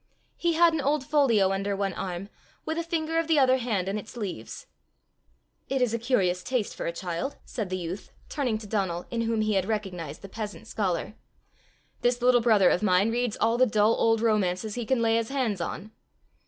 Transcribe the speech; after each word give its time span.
He 0.35 0.53
had 0.53 0.73
an 0.73 0.81
old 0.81 1.03
folio 1.05 1.51
under 1.51 1.75
one 1.75 1.93
arm, 1.93 2.29
with 2.65 2.79
a 2.79 2.83
finger 2.83 3.19
of 3.19 3.27
the 3.27 3.37
other 3.37 3.57
hand 3.57 3.87
in 3.87 3.99
its 3.99 4.17
leaves. 4.17 4.65
"It 5.69 5.79
is 5.79 5.93
a 5.93 5.99
curious 5.99 6.41
taste 6.41 6.73
for 6.75 6.87
a 6.87 6.91
child!" 6.91 7.35
said 7.45 7.69
the 7.69 7.77
youth, 7.77 8.09
turning 8.27 8.57
to 8.57 8.65
Donal, 8.67 9.05
in 9.11 9.21
whom 9.21 9.41
he 9.41 9.53
had 9.53 9.65
recognized 9.67 10.23
the 10.23 10.27
peasant 10.27 10.65
scholar: 10.65 11.13
"this 12.01 12.19
little 12.19 12.41
brother 12.41 12.71
of 12.71 12.81
mine 12.81 13.11
reads 13.11 13.37
all 13.39 13.59
the 13.59 13.67
dull 13.67 13.93
old 13.93 14.21
romances 14.21 14.73
he 14.73 14.87
can 14.87 15.03
lay 15.03 15.17
his 15.17 15.29
hands 15.29 15.61
on." 15.61 15.91